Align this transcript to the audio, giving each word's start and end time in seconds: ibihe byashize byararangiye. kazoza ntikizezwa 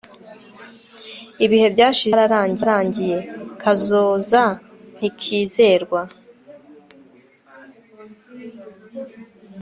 ibihe 1.45 1.67
byashize 1.73 2.13
byararangiye. 2.15 3.17
kazoza 3.61 4.43
ntikizezwa 4.95 6.01